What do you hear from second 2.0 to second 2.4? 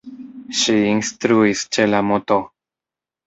"Mt.